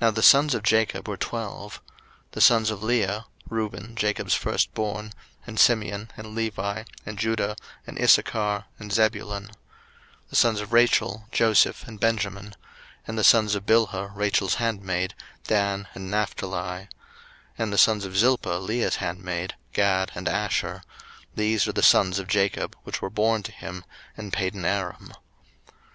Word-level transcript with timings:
Now 0.00 0.10
the 0.10 0.22
sons 0.22 0.54
of 0.54 0.62
Jacob 0.62 1.06
were 1.06 1.18
twelve: 1.18 1.82
01:035:023 2.28 2.32
The 2.32 2.40
sons 2.40 2.70
of 2.70 2.82
Leah; 2.82 3.26
Reuben, 3.50 3.94
Jacob's 3.94 4.32
firstborn, 4.32 5.12
and 5.46 5.60
Simeon, 5.60 6.10
and 6.16 6.34
Levi, 6.34 6.84
and 7.04 7.18
Judah, 7.18 7.56
and 7.86 8.00
Issachar, 8.00 8.64
and 8.78 8.90
Zebulun: 8.90 9.48
01:035:024 9.48 9.50
The 10.30 10.36
sons 10.36 10.60
of 10.62 10.72
Rachel; 10.72 11.26
Joseph, 11.30 11.86
and 11.86 12.00
Benjamin: 12.00 12.44
01:035:025 12.44 12.56
And 13.08 13.18
the 13.18 13.24
sons 13.24 13.54
of 13.54 13.66
Bilhah, 13.66 14.12
Rachel's 14.16 14.54
handmaid; 14.54 15.14
Dan, 15.46 15.88
and 15.94 16.10
Naphtali: 16.10 16.56
01:035:026 16.56 16.88
And 17.58 17.72
the 17.74 17.78
sons 17.78 18.04
of 18.06 18.16
Zilpah, 18.16 18.58
Leah's 18.62 18.96
handmaid: 18.96 19.56
Gad, 19.74 20.10
and 20.14 20.26
Asher: 20.26 20.82
these 21.34 21.68
are 21.68 21.72
the 21.74 21.82
sons 21.82 22.18
of 22.18 22.28
Jacob, 22.28 22.74
which 22.84 23.02
were 23.02 23.10
born 23.10 23.42
to 23.42 23.52
him 23.52 23.84
in 24.16 24.30
Padanaram. 24.30 25.12